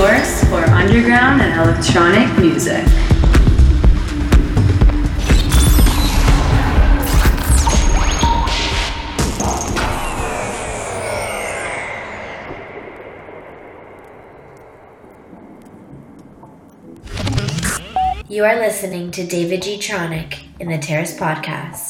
[0.00, 2.86] Source for underground and electronic music.
[18.26, 21.89] You are listening to David Gtronic in the Terrace Podcast.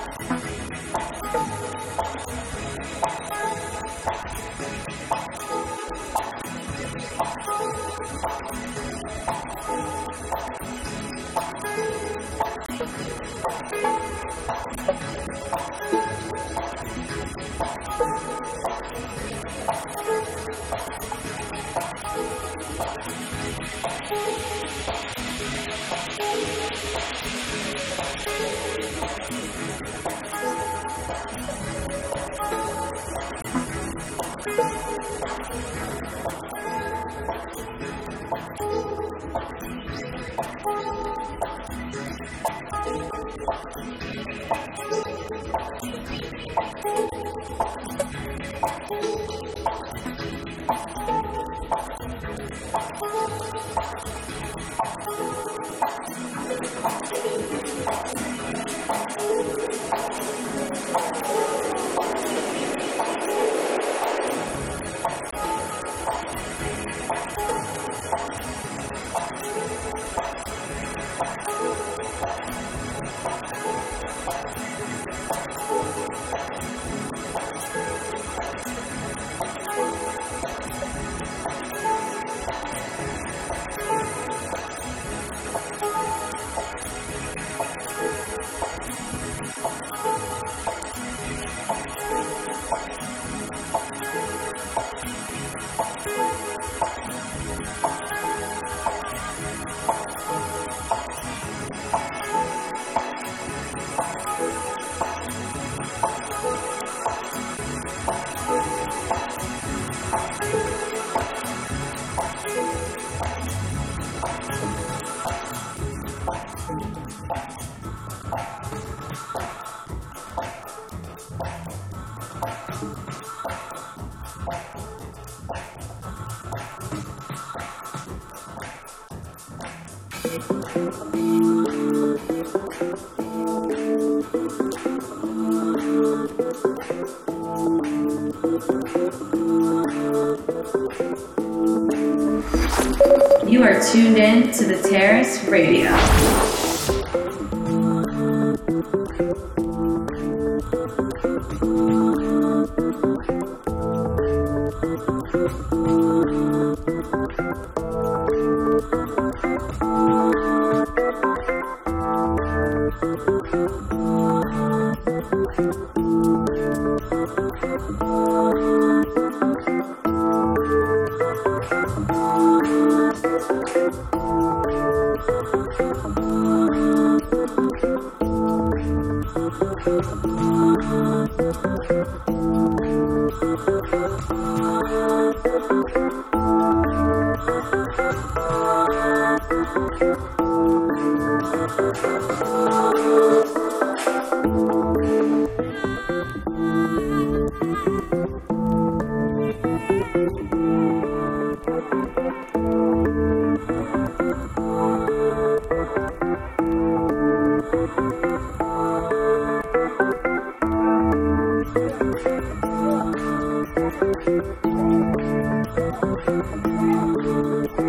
[144.61, 146.10] to the Terrace Radio.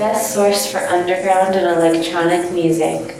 [0.00, 3.19] best source for underground and electronic music.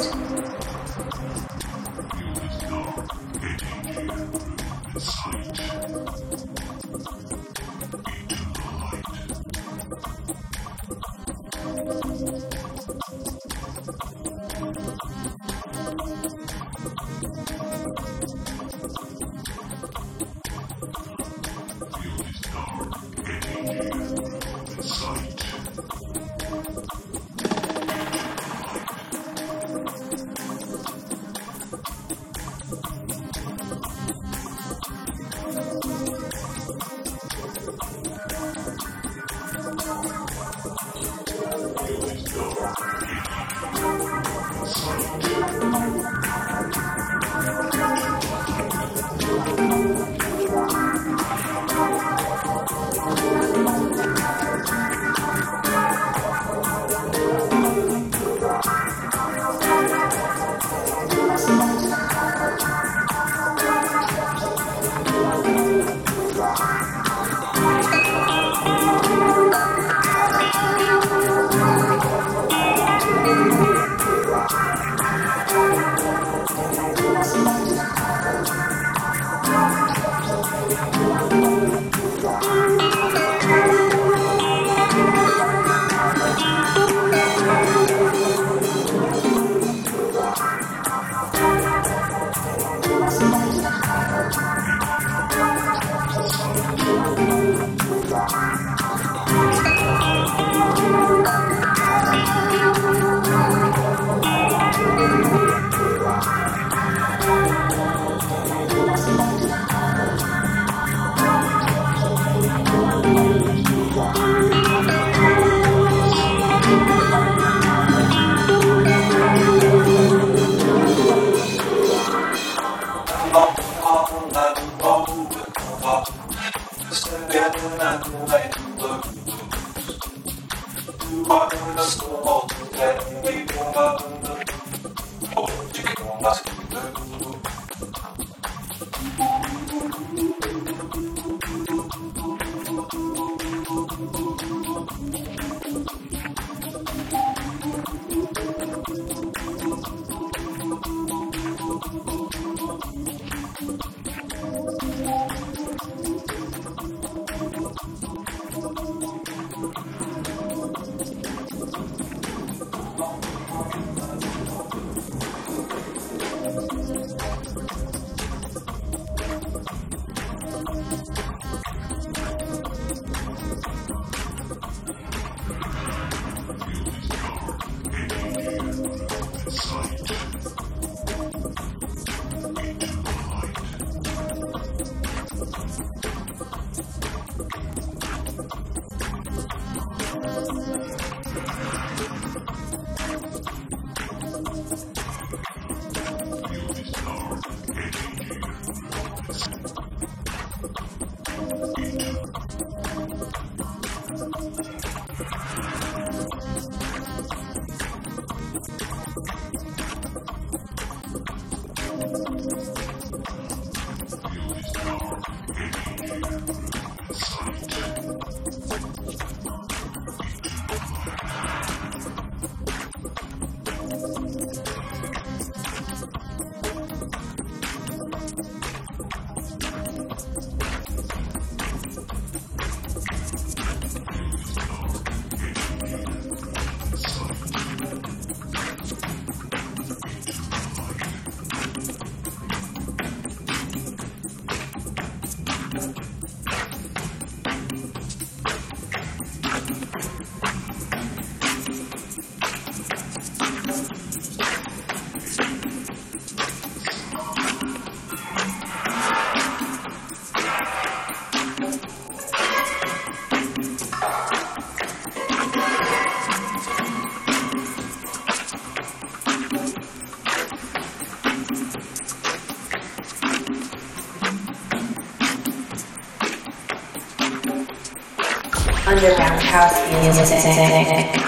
[279.51, 281.20] House Music.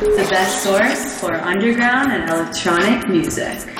[0.00, 3.79] The best source for underground and electronic music.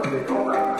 [0.00, 0.79] ので、どうか。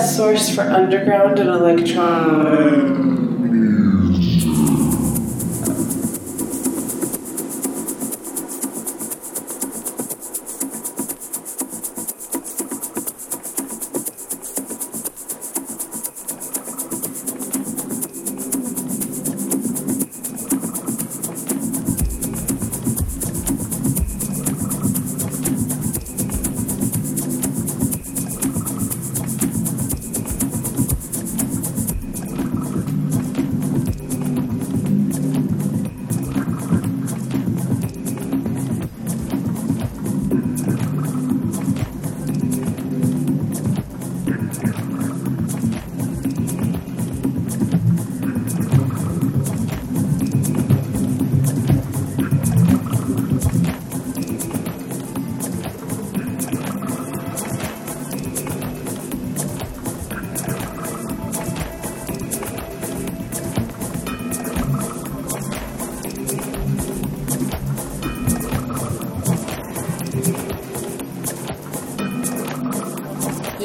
[0.00, 2.99] Source for underground and electronic.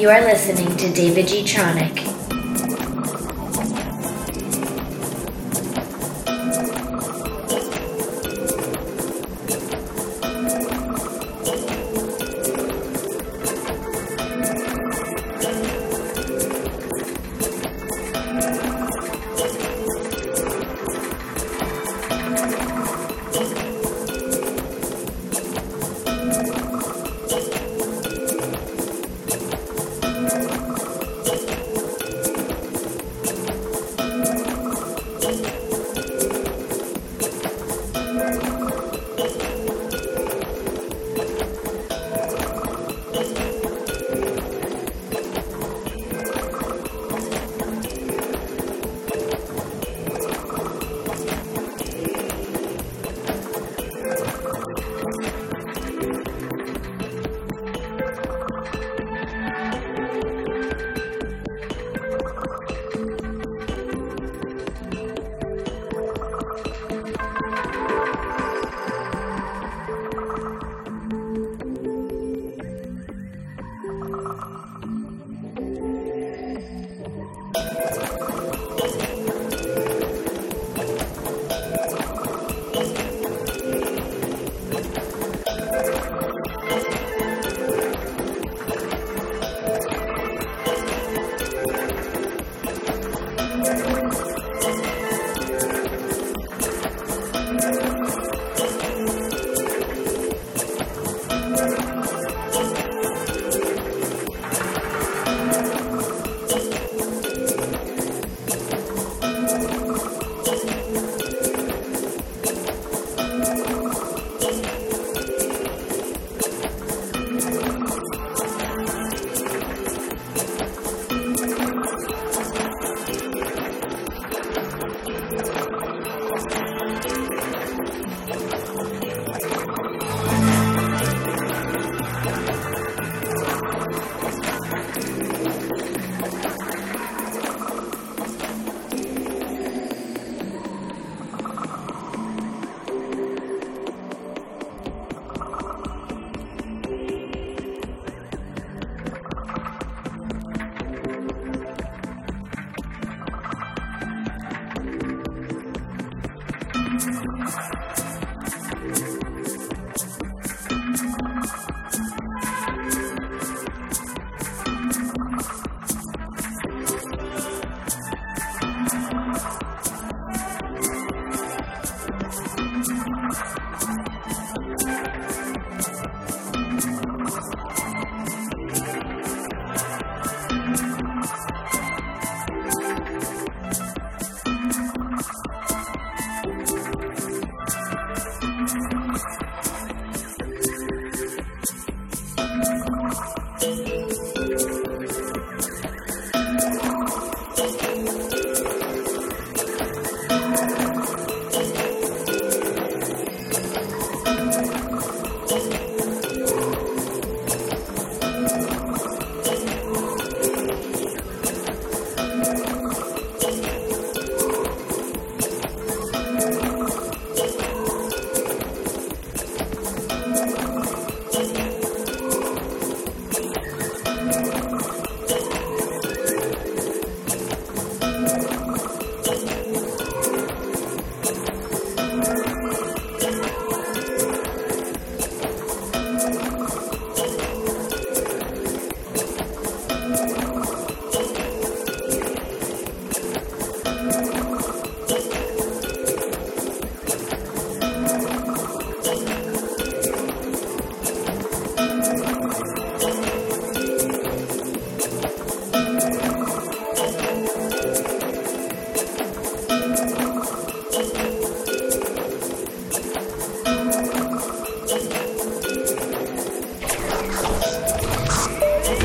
[0.06, 2.05] You are listening to David Gtronic.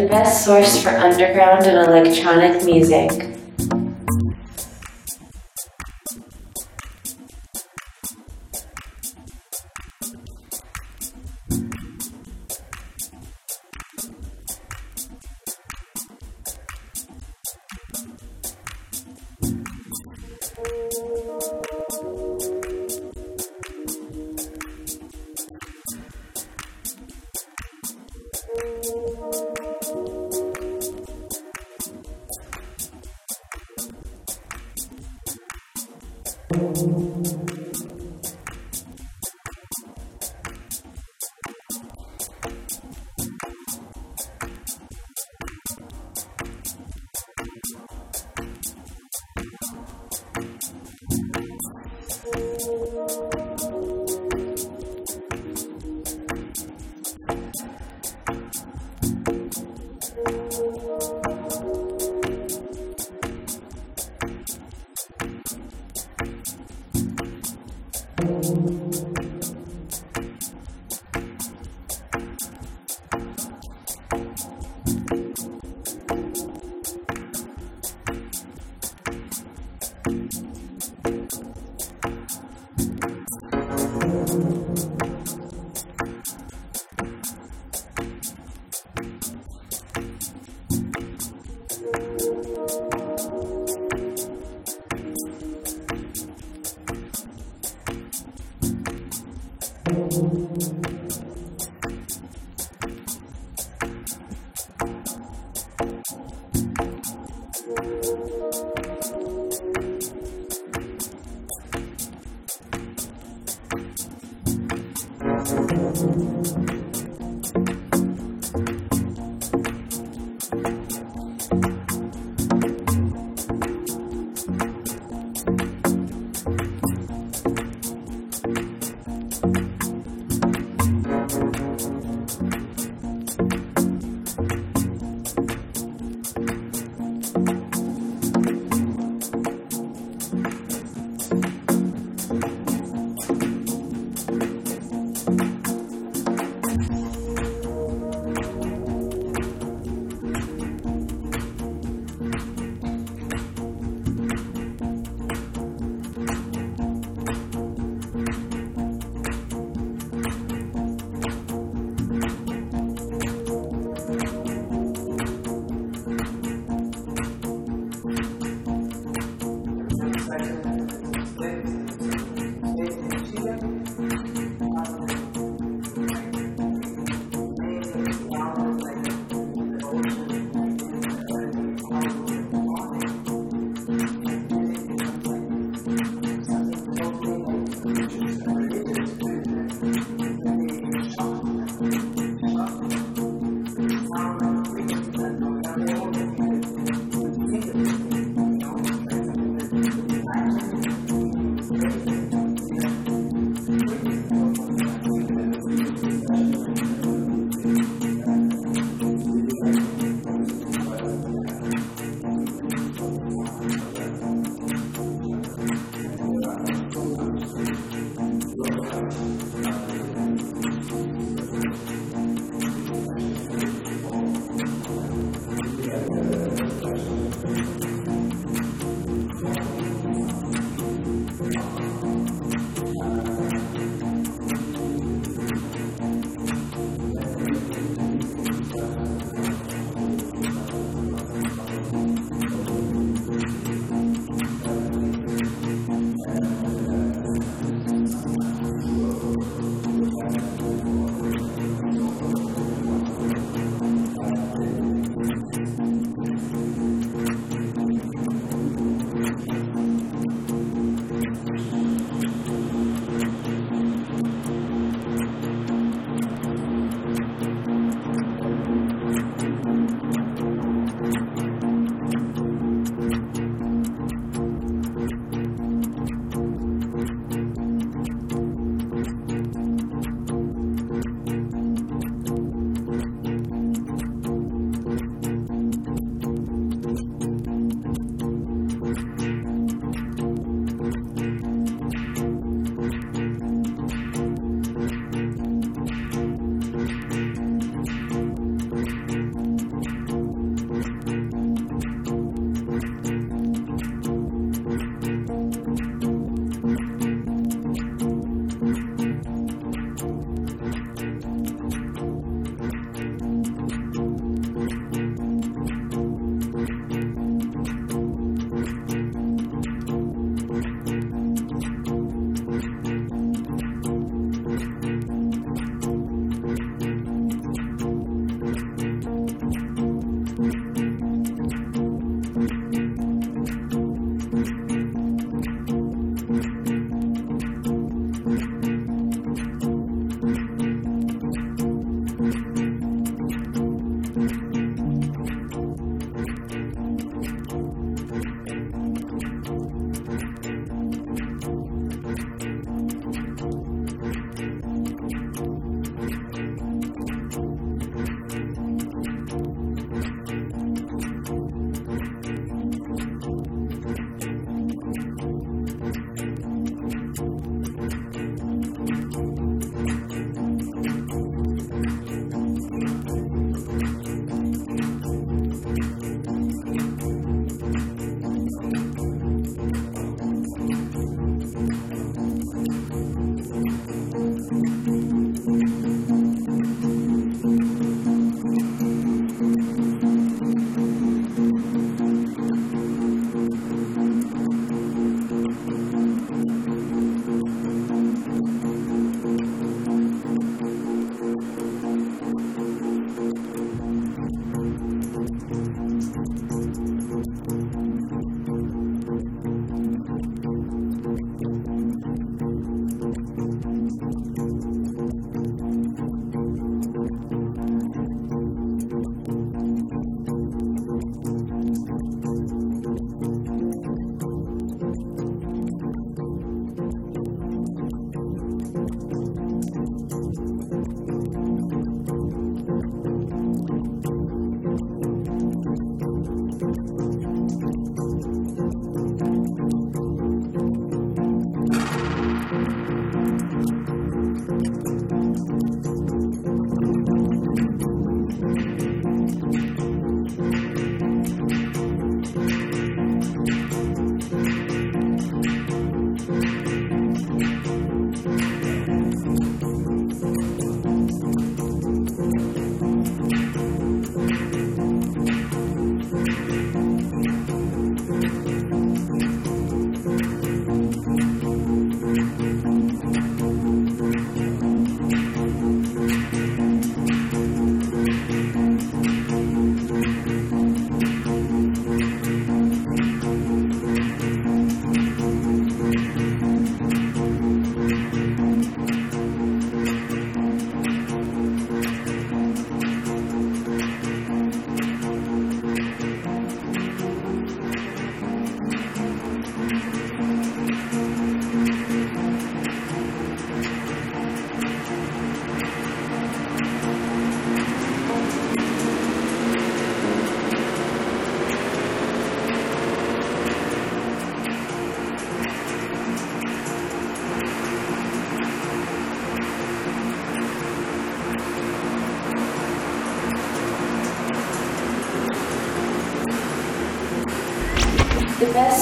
[0.00, 3.29] The best source for underground and electronic music.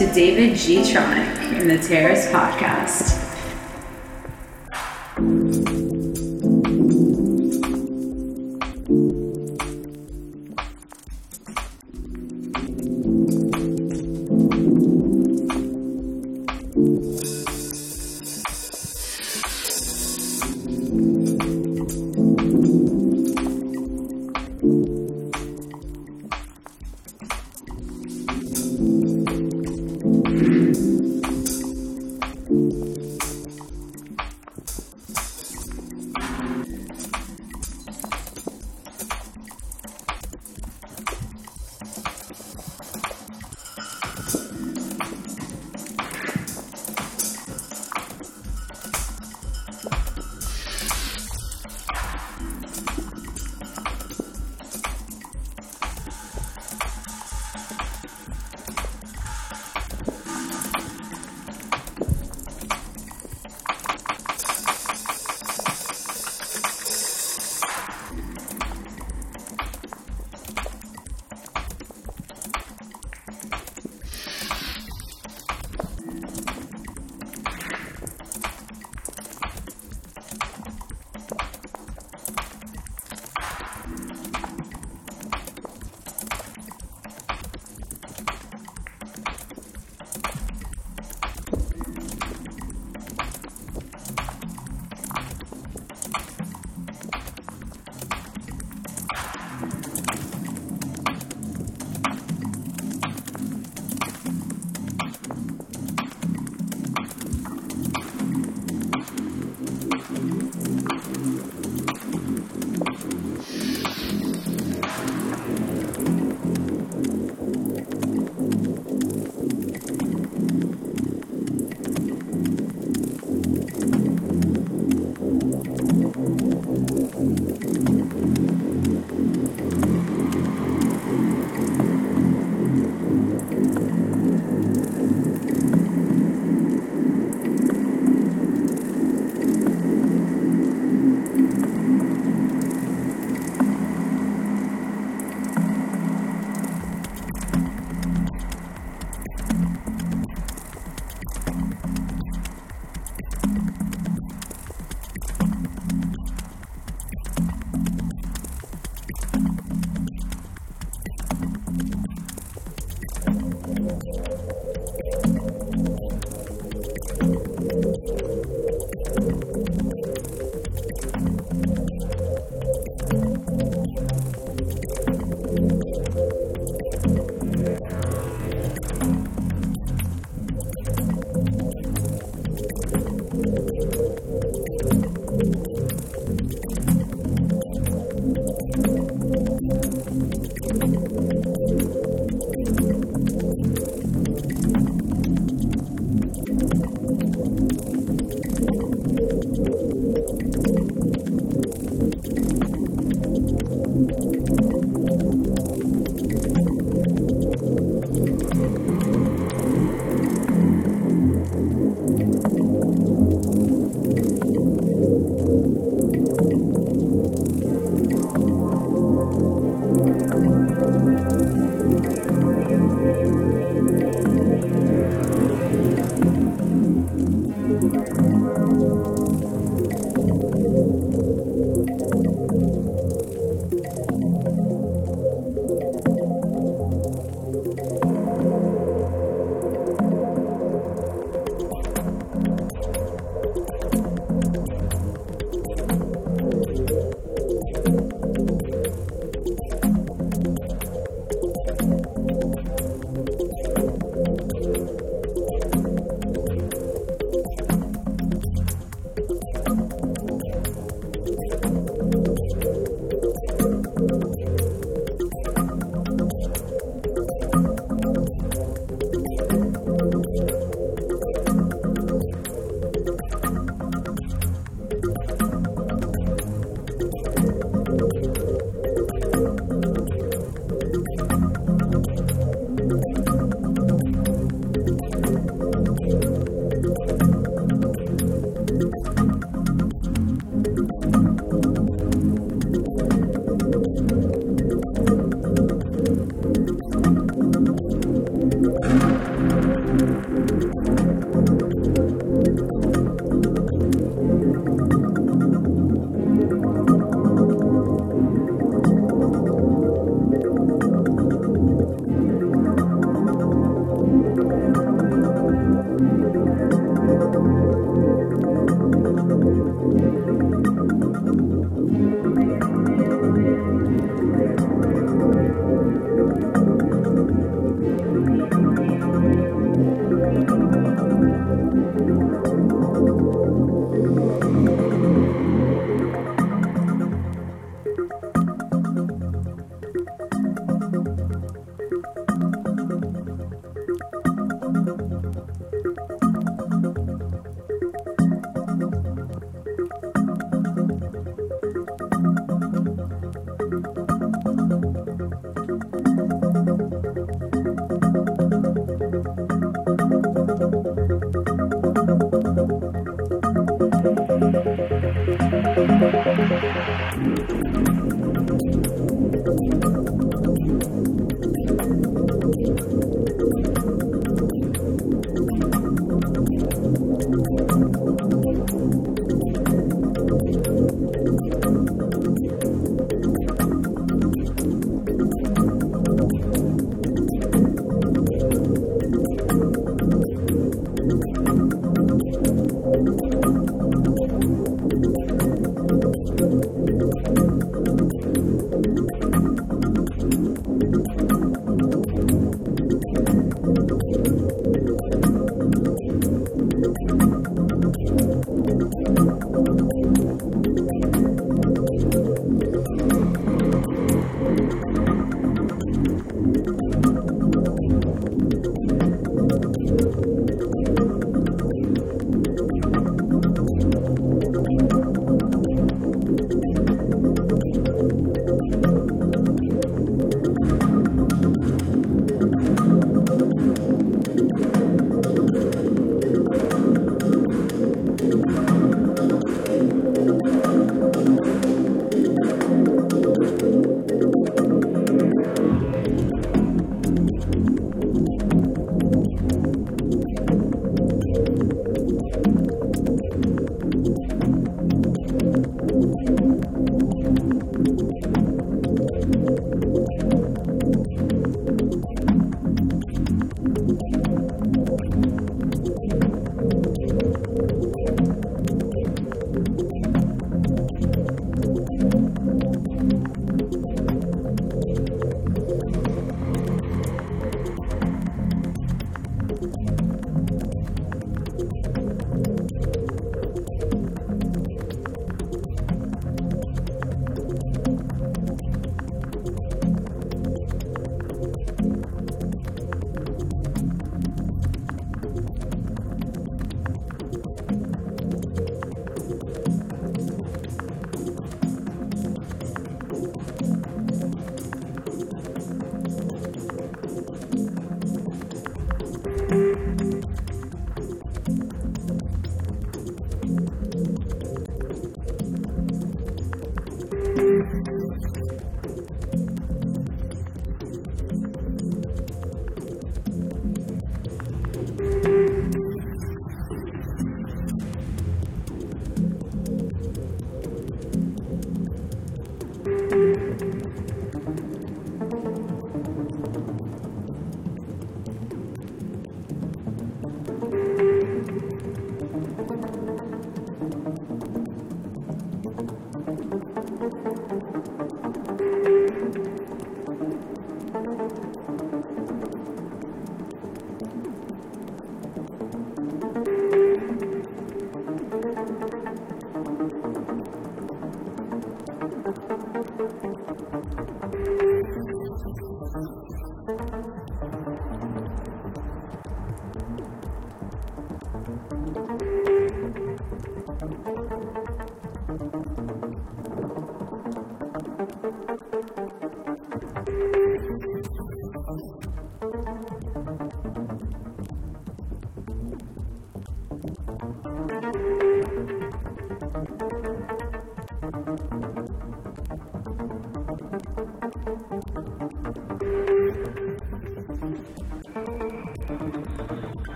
[0.00, 2.69] To David Gtronic in the Terrace Podcast.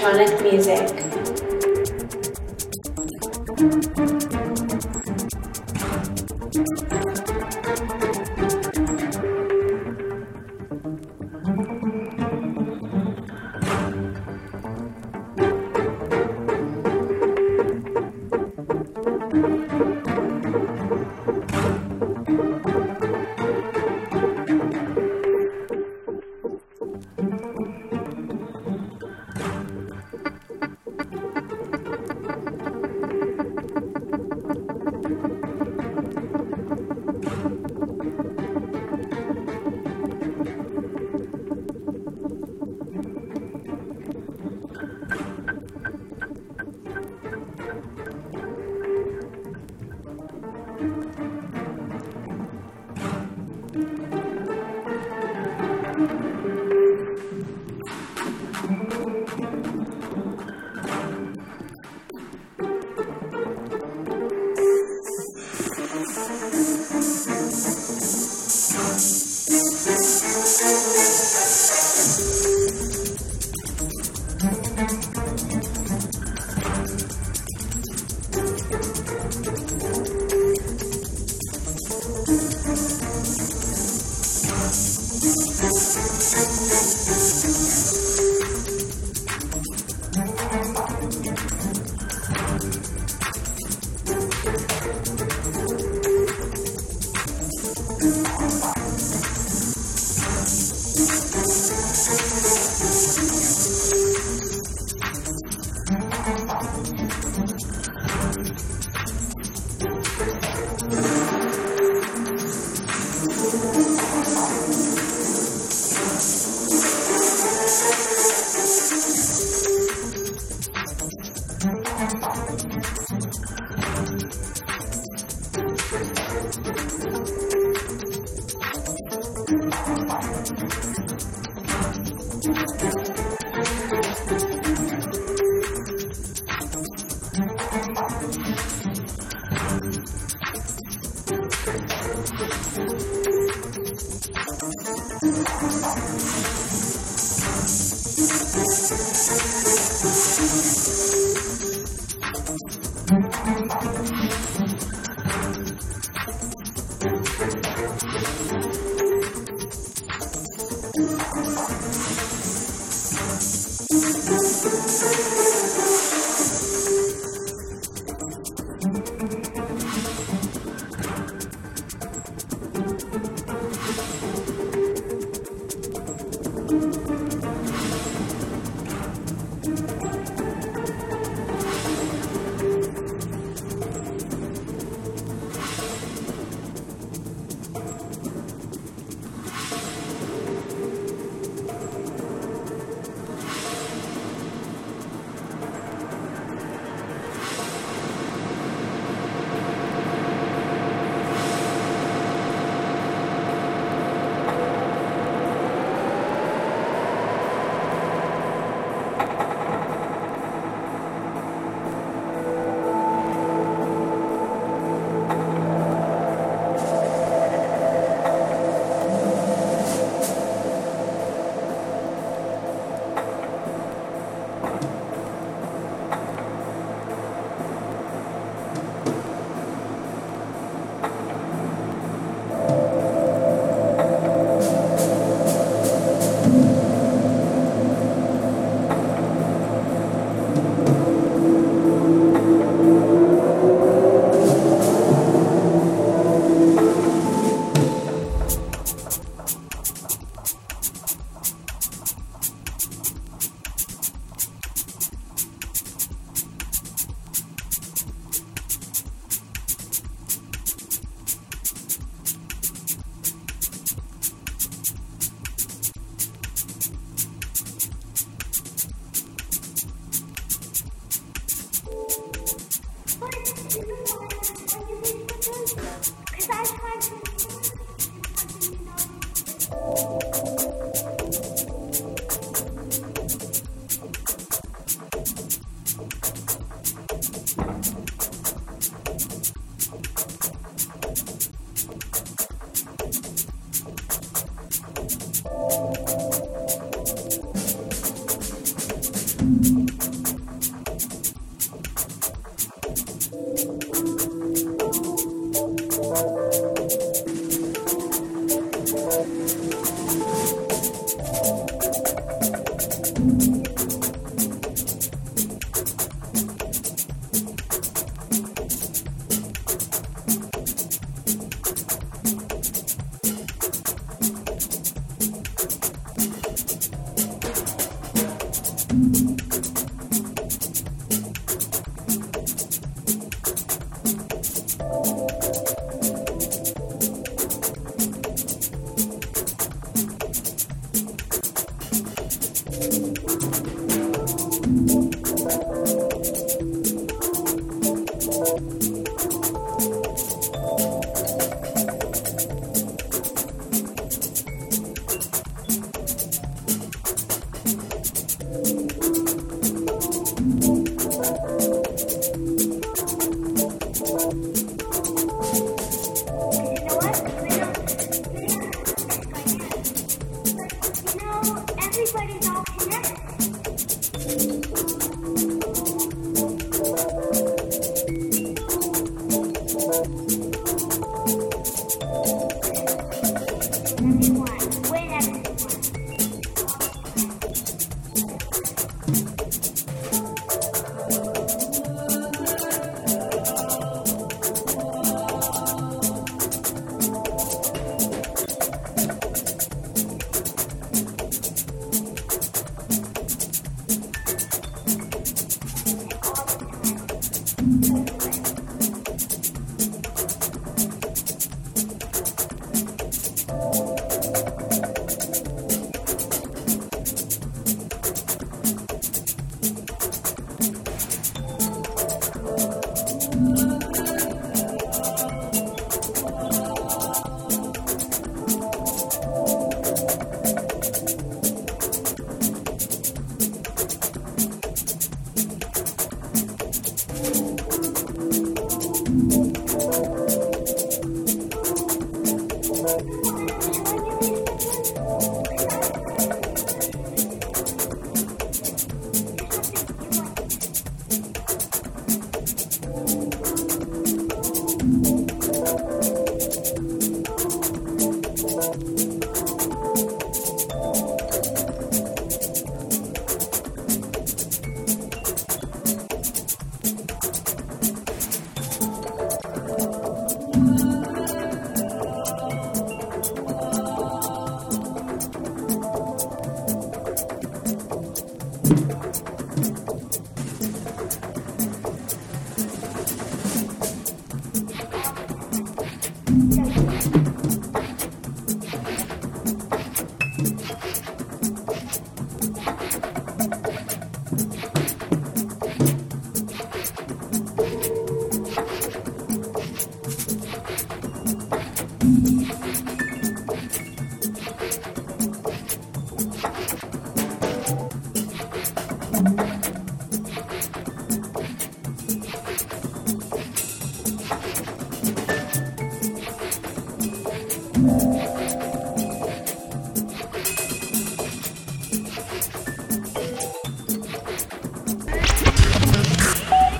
[0.00, 0.99] Electronic music.